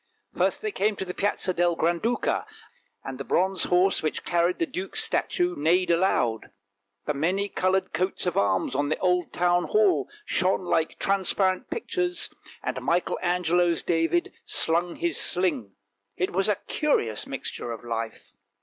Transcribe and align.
First 0.35 0.63
they 0.63 0.71
came 0.71 0.95
to 0.95 1.05
the 1.05 1.13
Piazza 1.13 1.53
del 1.53 1.75
Granduca, 1.77 2.47
and 3.03 3.19
the 3.19 3.23
bronze 3.23 3.65
horse 3.65 4.01
which 4.01 4.23
carried 4.25 4.57
the 4.57 4.65
duke's 4.65 5.03
statue 5.03 5.55
neighed 5.55 5.91
aloud. 5.91 6.49
The 7.05 7.13
many 7.13 7.47
coloured 7.47 7.93
coats 7.93 8.25
of 8.25 8.35
arms 8.35 8.73
on 8.73 8.89
the 8.89 8.97
old 8.97 9.31
Town 9.31 9.65
Hall 9.65 10.09
shone 10.25 10.65
like 10.65 10.97
transparent 10.97 11.69
pictures, 11.69 12.31
and 12.63 12.81
Michael 12.81 13.19
Angelo's 13.21 13.83
David 13.83 14.33
slung 14.43 14.95
his 14.95 15.19
sling; 15.21 15.75
it 16.17 16.31
was 16.31 16.49
a 16.49 16.55
curious 16.65 17.27
mixture 17.27 17.71
of 17.71 17.83
life 17.83 18.33